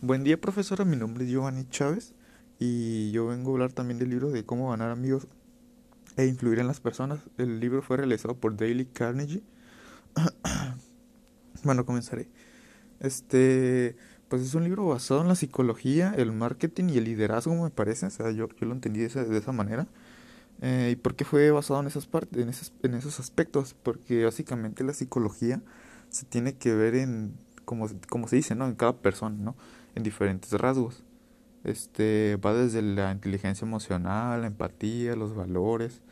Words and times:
Buen 0.00 0.22
día, 0.22 0.38
profesora. 0.38 0.84
Mi 0.84 0.96
nombre 0.96 1.24
es 1.24 1.30
Giovanni 1.30 1.66
Chávez 1.70 2.14
y 2.58 3.10
yo 3.12 3.26
vengo 3.26 3.50
a 3.50 3.54
hablar 3.54 3.72
también 3.72 3.98
del 3.98 4.10
libro 4.10 4.30
de 4.30 4.44
cómo 4.44 4.70
ganar 4.70 4.90
amigos 4.90 5.26
e 6.16 6.26
influir 6.26 6.58
en 6.58 6.66
las 6.66 6.80
personas. 6.80 7.20
El 7.38 7.58
libro 7.58 7.80
fue 7.80 7.96
realizado 7.96 8.34
por 8.36 8.56
Dale 8.56 8.86
Carnegie. 8.86 9.42
bueno, 11.64 11.86
comenzaré. 11.86 12.28
Este, 13.00 13.96
pues 14.28 14.42
es 14.42 14.54
un 14.54 14.64
libro 14.64 14.86
basado 14.86 15.22
en 15.22 15.28
la 15.28 15.36
psicología, 15.36 16.14
el 16.16 16.32
marketing 16.32 16.90
y 16.90 16.98
el 16.98 17.04
liderazgo, 17.04 17.54
me 17.54 17.70
parece. 17.70 18.06
O 18.06 18.10
sea, 18.10 18.30
yo, 18.30 18.48
yo 18.48 18.66
lo 18.66 18.74
entendí 18.74 19.00
de 19.00 19.06
esa, 19.06 19.24
de 19.24 19.38
esa 19.38 19.52
manera. 19.52 19.86
Eh, 20.60 20.90
¿Y 20.92 20.96
por 20.96 21.14
qué 21.14 21.24
fue 21.24 21.50
basado 21.50 21.80
en 21.80 21.86
esas 21.86 22.06
partes, 22.06 22.42
en 22.42 22.50
esos, 22.50 22.74
en 22.82 22.94
esos 22.94 23.20
aspectos? 23.20 23.74
Porque 23.82 24.24
básicamente 24.24 24.84
la 24.84 24.92
psicología 24.92 25.62
se 26.10 26.26
tiene 26.26 26.54
que 26.54 26.74
ver 26.74 26.94
en, 26.94 27.34
como, 27.64 27.88
como 28.08 28.28
se 28.28 28.36
dice, 28.36 28.54
¿no? 28.54 28.66
En 28.66 28.74
cada 28.74 28.96
persona, 28.98 29.36
¿no? 29.38 29.56
En 29.94 30.02
diferentes 30.02 30.52
rasgos. 30.52 31.04
Este 31.64 32.36
va 32.44 32.52
desde 32.54 32.82
la 32.82 33.12
inteligencia 33.12 33.66
emocional, 33.66 34.42
la 34.42 34.46
empatía, 34.46 35.16
los 35.16 35.34
valores 35.34 36.02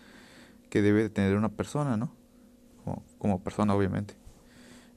que 0.70 0.82
debe 0.82 1.08
tener 1.10 1.36
una 1.36 1.50
persona, 1.50 1.96
¿no? 1.96 2.12
Como, 2.84 3.02
como 3.18 3.40
persona, 3.42 3.74
obviamente. 3.74 4.14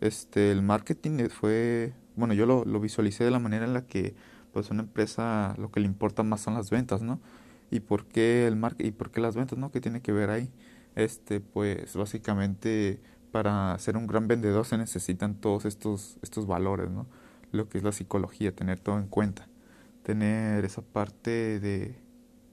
Este, 0.01 0.51
el 0.51 0.61
marketing 0.61 1.29
fue, 1.29 1.93
bueno, 2.15 2.33
yo 2.33 2.45
lo, 2.45 2.65
lo 2.65 2.79
visualicé 2.79 3.23
de 3.23 3.31
la 3.31 3.39
manera 3.39 3.65
en 3.65 3.73
la 3.73 3.85
que, 3.85 4.15
pues, 4.53 4.69
una 4.71 4.83
empresa 4.83 5.55
lo 5.57 5.71
que 5.71 5.79
le 5.81 5.87
importa 5.87 6.23
más 6.23 6.41
son 6.41 6.53
las 6.53 6.69
ventas, 6.69 7.01
¿no? 7.01 7.19
y 7.71 7.79
por 7.81 8.05
qué 8.05 8.47
el 8.47 8.55
mar 8.55 8.75
y 8.79 8.91
por 8.91 9.11
qué 9.11 9.21
las 9.21 9.35
ventas, 9.35 9.57
¿no? 9.57 9.71
¿Qué 9.71 9.81
tiene 9.81 10.01
que 10.01 10.11
ver 10.11 10.29
ahí? 10.29 10.49
Este, 10.95 11.41
pues 11.41 11.95
básicamente 11.95 13.01
para 13.35 13.77
ser 13.79 13.97
un 13.97 14.07
gran 14.07 14.29
vendedor 14.29 14.65
se 14.65 14.77
necesitan 14.77 15.35
todos 15.35 15.65
estos 15.65 16.17
estos 16.21 16.47
valores, 16.47 16.89
¿no? 16.89 17.05
Lo 17.51 17.67
que 17.67 17.77
es 17.77 17.83
la 17.83 17.91
psicología, 17.91 18.55
tener 18.55 18.79
todo 18.79 18.97
en 18.97 19.07
cuenta, 19.07 19.49
tener 20.03 20.63
esa 20.63 20.81
parte 20.81 21.59
de 21.59 21.99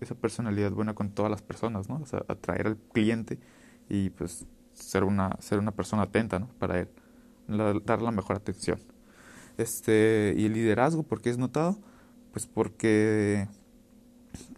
esa 0.00 0.16
personalidad 0.16 0.72
buena 0.72 0.92
con 0.92 1.10
todas 1.10 1.30
las 1.30 1.40
personas, 1.40 1.88
¿no? 1.88 2.00
O 2.02 2.06
sea, 2.06 2.24
atraer 2.26 2.66
al 2.66 2.78
cliente 2.78 3.38
y 3.88 4.10
pues 4.10 4.44
ser 4.72 5.04
una 5.04 5.36
ser 5.38 5.60
una 5.60 5.70
persona 5.70 6.02
atenta, 6.02 6.40
¿no? 6.40 6.48
Para 6.58 6.80
él, 6.80 6.88
dar 7.84 8.02
la 8.02 8.10
mejor 8.10 8.34
atención. 8.34 8.80
Este, 9.58 10.34
y 10.36 10.46
el 10.46 10.54
liderazgo, 10.54 11.04
¿por 11.04 11.20
qué 11.20 11.30
es 11.30 11.38
notado? 11.38 11.78
Pues 12.32 12.46
porque 12.48 13.46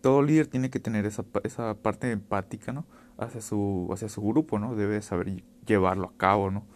todo 0.00 0.22
líder 0.22 0.47
tiene 0.47 0.70
que 0.70 0.80
tener 0.80 1.06
esa, 1.06 1.25
esa 1.44 1.75
parte 1.75 2.11
empática, 2.11 2.72
¿no? 2.72 2.86
Hacia 3.19 3.41
su, 3.41 3.89
hacia 3.92 4.08
su 4.08 4.22
grupo, 4.22 4.58
¿no? 4.58 4.75
Debe 4.77 5.00
saber 5.03 5.42
llevarlo 5.66 6.08
a 6.08 6.16
cabo, 6.16 6.50
¿no? 6.50 6.66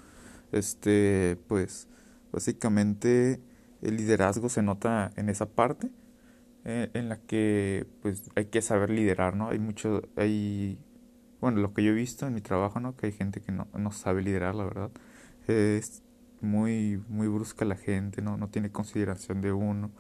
Este, 0.53 1.39
pues, 1.49 1.89
básicamente 2.33 3.41
el 3.83 3.97
liderazgo 3.97 4.49
se 4.49 4.63
nota 4.63 5.13
en 5.17 5.29
esa 5.29 5.47
parte 5.47 5.91
eh, 6.65 6.91
en 6.95 7.09
la 7.09 7.19
que, 7.21 7.87
pues, 8.03 8.23
hay 8.37 8.47
que 8.47 8.63
saber 8.63 8.91
liderar, 8.91 9.37
¿no? 9.37 9.51
Hay 9.51 9.59
mucho, 9.59 10.03
hay, 10.17 10.79
bueno, 11.41 11.61
lo 11.61 11.73
que 11.75 11.83
yo 11.85 11.93
he 11.93 11.95
visto 11.95 12.27
en 12.27 12.35
mi 12.35 12.41
trabajo, 12.41 12.81
¿no? 12.81 12.97
Que 12.97 13.07
hay 13.07 13.13
gente 13.13 13.41
que 13.41 13.53
no, 13.53 13.69
no 13.75 13.93
sabe 13.93 14.23
liderar, 14.23 14.55
la 14.55 14.65
verdad. 14.65 14.91
Es 15.47 16.03
muy, 16.41 17.03
muy 17.09 17.29
brusca 17.29 17.65
la 17.65 17.77
gente, 17.77 18.23
¿no? 18.23 18.37
No 18.37 18.49
tiene 18.49 18.71
consideración 18.71 19.41
de 19.41 19.53
uno 19.53 19.93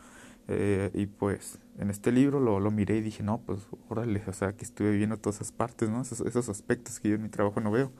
eh, 0.48 0.90
y 0.94 1.06
pues 1.06 1.58
en 1.78 1.90
este 1.90 2.10
libro 2.10 2.40
lo, 2.40 2.60
lo 2.60 2.70
miré 2.70 2.96
y 2.96 3.00
dije, 3.02 3.22
no, 3.22 3.40
pues 3.42 3.60
órale, 3.88 4.22
o 4.26 4.32
sea, 4.32 4.54
que 4.54 4.64
estuve 4.64 4.92
viendo 4.92 5.18
todas 5.18 5.36
esas 5.36 5.52
partes, 5.52 5.90
¿no? 5.90 6.02
Esos, 6.02 6.20
esos 6.22 6.48
aspectos 6.48 7.00
que 7.00 7.10
yo 7.10 7.14
en 7.16 7.22
mi 7.22 7.28
trabajo 7.28 7.60
no 7.60 7.70
veo. 7.70 7.92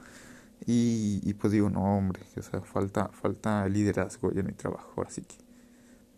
Y, 0.66 1.20
y 1.22 1.34
pues 1.34 1.52
digo, 1.52 1.70
no, 1.70 1.96
hombre, 1.96 2.20
o 2.36 2.42
sea, 2.42 2.60
falta, 2.62 3.08
falta 3.08 3.68
liderazgo 3.68 4.32
ya 4.32 4.40
en 4.40 4.46
mi 4.46 4.52
trabajo, 4.52 4.92
ahora 4.96 5.10
sí 5.10 5.22
que 5.22 5.36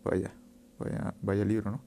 vaya, 0.05 0.33
vaya, 0.79 1.15
vaya 1.21 1.45
libro, 1.45 1.71
¿no? 1.73 1.83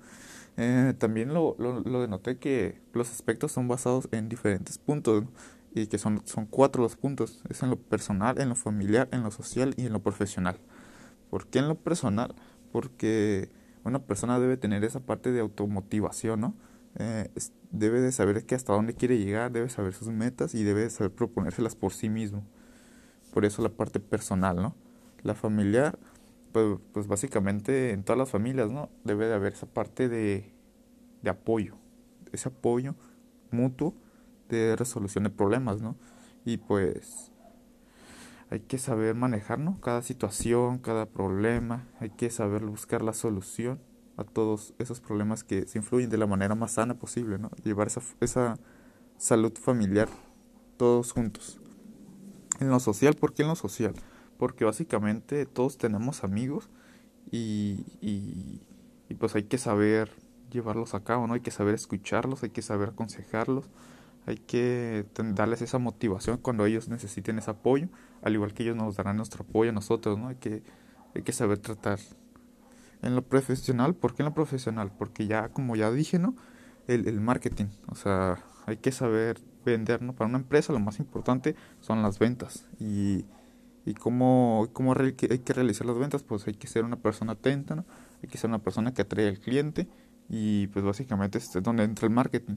Eh, 0.57 0.94
también 1.00 1.33
lo, 1.33 1.55
lo, 1.57 1.80
lo, 1.80 2.02
denoté 2.02 2.38
que 2.38 2.80
los 2.94 3.09
aspectos 3.09 3.52
son 3.52 3.67
basados 3.67 4.07
en 4.11 4.30
diferentes 4.30 4.78
puntos, 4.78 5.23
¿no? 5.23 5.31
y 5.73 5.88
que 5.88 5.97
son, 5.97 6.22
son 6.25 6.45
cuatro 6.45 6.84
los 6.84 6.95
puntos, 6.95 7.41
es 7.50 7.63
en 7.63 7.72
lo 7.72 7.78
personal, 7.78 8.39
en 8.39 8.50
lo 8.50 8.56
familiar, 8.56 9.09
en 9.12 9.23
lo 9.23 9.31
social 9.31 9.73
y 9.78 9.85
en 9.88 9.94
lo 9.94 10.03
profesional. 10.03 10.59
¿Por 11.29 11.47
qué 11.47 11.59
en 11.59 11.68
lo 11.68 11.75
personal? 11.75 12.35
Porque 12.72 13.50
una 13.83 13.99
persona 13.99 14.39
debe 14.39 14.57
tener 14.57 14.83
esa 14.83 14.99
parte 14.99 15.31
de 15.31 15.41
automotivación, 15.41 16.41
¿no? 16.41 16.55
Eh, 16.95 17.29
debe 17.71 18.01
de 18.01 18.11
saber 18.11 18.45
que 18.45 18.55
hasta 18.55 18.73
dónde 18.73 18.94
quiere 18.94 19.17
llegar, 19.17 19.51
debe 19.51 19.69
saber 19.69 19.94
sus 19.94 20.09
metas 20.09 20.53
y 20.53 20.63
debe 20.63 20.81
de 20.81 20.89
saber 20.89 21.11
proponérselas 21.11 21.75
por 21.75 21.94
sí 21.94 22.09
mismo. 22.09 22.45
Por 23.33 23.45
eso 23.45 23.61
la 23.61 23.69
parte 23.69 23.99
personal, 23.99 24.57
¿no? 24.57 24.75
La 25.23 25.33
familiar, 25.33 25.97
pues, 26.51 26.79
pues 26.91 27.07
básicamente 27.07 27.91
en 27.91 28.03
todas 28.03 28.19
las 28.19 28.29
familias, 28.29 28.71
¿no? 28.71 28.89
Debe 29.03 29.25
de 29.25 29.33
haber 29.33 29.53
esa 29.53 29.66
parte 29.66 30.07
de, 30.07 30.53
de 31.23 31.29
apoyo, 31.29 31.75
ese 32.31 32.50
apoyo 32.50 32.95
mutuo 33.51 33.95
de 34.50 34.75
resolución 34.75 35.23
de 35.23 35.29
problemas, 35.29 35.81
¿no? 35.81 35.95
Y 36.45 36.57
pues 36.57 37.32
hay 38.53 38.59
que 38.59 38.78
saber 38.78 39.16
manejar 39.16 39.58
¿no? 39.58 39.81
cada 39.81 40.03
situación, 40.03 40.78
cada 40.78 41.08
problema, 41.08 41.88
hay 42.00 42.12
que 42.12 42.30
saber 42.30 42.64
buscar 42.64 43.02
la 43.02 43.14
solución 43.14 43.80
a 44.16 44.24
todos 44.24 44.75
esos 44.78 45.02
problemas 45.02 45.44
que 45.44 45.66
se 45.66 45.80
influyen 45.80 46.12
de 46.12 46.19
la 46.19 46.28
manera 46.28 46.53
más 46.53 46.74
sana 46.74 46.94
posible, 46.94 47.40
¿no? 47.40 47.50
llevar 47.63 47.88
esa, 47.88 48.02
esa 48.19 48.59
salud 49.18 49.53
familiar 49.59 50.08
todos 50.78 51.13
juntos. 51.13 51.59
En 52.59 52.69
lo 52.69 52.80
social, 52.80 53.16
¿por 53.16 53.34
qué 53.34 53.42
en 53.42 53.47
lo 53.47 53.56
social? 53.56 53.96
Porque 54.38 54.66
básicamente 54.66 55.47
todos 55.47 55.80
tenemos 55.80 56.24
amigos 56.24 56.69
y, 57.31 57.84
y, 58.02 58.62
y 59.09 59.16
pues 59.16 59.34
hay 59.34 59.46
que 59.46 59.58
saber 59.58 60.12
llevarlos 60.52 60.94
a 60.94 61.03
cabo, 61.03 61.25
¿no? 61.25 61.34
Hay 61.34 61.42
que 61.42 61.50
saber 61.50 61.74
escucharlos, 61.74 62.44
hay 62.44 62.52
que 62.52 62.62
saber 62.62 62.90
aconsejarlos, 62.90 63.66
hay 64.25 64.38
que 64.38 65.06
darles 65.35 65.61
esa 65.61 65.79
motivación 65.79 66.38
cuando 66.38 66.66
ellos 66.66 66.88
necesiten 66.88 67.39
ese 67.39 67.51
apoyo, 67.51 67.89
al 68.22 68.34
igual 68.34 68.53
que 68.53 68.63
ellos 68.63 68.75
nos 68.75 68.95
darán 68.95 69.17
nuestro 69.17 69.44
apoyo 69.44 69.72
a 69.72 69.73
nosotros, 69.73 70.17
¿no? 70.17 70.29
Hay 70.29 70.35
que, 70.35 70.63
hay 71.16 71.23
que 71.23 71.34
saber 71.34 71.57
tratar. 71.59 72.00
En 73.01 73.16
lo 73.16 73.22
profesional, 73.22 73.95
¿por 73.95 74.16
qué 74.16 74.23
en 74.23 74.28
lo 74.28 74.33
profesional? 74.33 74.91
Porque 74.97 75.28
ya, 75.28 75.50
como 75.50 75.75
ya 75.75 75.91
dije, 75.91 76.19
¿no? 76.19 76.35
El, 76.88 77.07
el 77.07 77.19
marketing, 77.19 77.67
o 77.88 77.95
sea, 77.95 78.44
hay 78.66 78.78
que 78.78 78.91
saber 78.91 79.41
vender, 79.66 80.01
¿no? 80.01 80.13
Para 80.13 80.29
una 80.29 80.38
empresa 80.38 80.72
lo 80.73 80.79
más 80.79 81.00
importante 81.00 81.56
son 81.81 82.01
las 82.01 82.19
ventas. 82.19 82.66
Y, 82.79 83.25
y 83.85 83.94
cómo, 83.94 84.69
cómo 84.72 84.94
hay 84.97 85.13
que 85.13 85.53
realizar 85.53 85.85
las 85.85 85.97
ventas, 85.97 86.23
pues 86.23 86.47
hay 86.47 86.53
que 86.53 86.67
ser 86.67 86.85
una 86.85 86.97
persona 86.97 87.33
atenta, 87.33 87.75
¿no? 87.75 87.85
Hay 88.22 88.29
que 88.29 88.38
ser 88.38 88.50
una 88.50 88.59
persona 88.59 88.94
que 88.94 89.01
atrae 89.01 89.28
al 89.28 89.39
cliente 89.39 89.88
y 90.29 90.67
pues 90.67 90.85
básicamente 90.85 91.38
es 91.38 91.51
donde 91.62 91.83
entra 91.83 92.07
el 92.07 92.13
marketing 92.13 92.56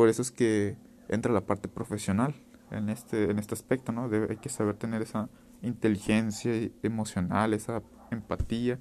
por 0.00 0.08
eso 0.08 0.22
es 0.22 0.30
que 0.30 0.78
entra 1.10 1.30
la 1.30 1.42
parte 1.42 1.68
profesional 1.68 2.34
en 2.70 2.88
este, 2.88 3.30
en 3.30 3.38
este 3.38 3.52
aspecto, 3.52 3.92
¿no? 3.92 4.08
Debe, 4.08 4.28
hay 4.30 4.38
que 4.38 4.48
saber 4.48 4.74
tener 4.76 5.02
esa 5.02 5.28
inteligencia 5.60 6.70
emocional, 6.82 7.52
esa 7.52 7.82
empatía 8.10 8.78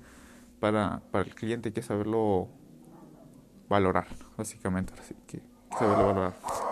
para, 0.62 1.02
para 1.12 1.26
el 1.26 1.36
cliente, 1.36 1.68
hay 1.68 1.74
que 1.74 1.82
saberlo 1.82 2.48
valorar, 3.68 4.08
básicamente, 4.38 4.94
así 4.98 5.14
que 5.28 5.42
saberlo 5.78 6.06
valorar. 6.06 6.69